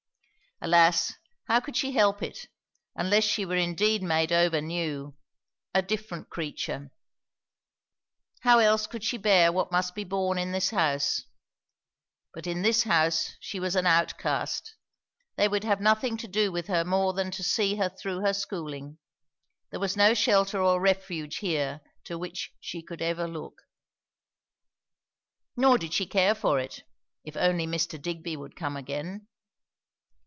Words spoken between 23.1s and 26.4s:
look. Nor did she care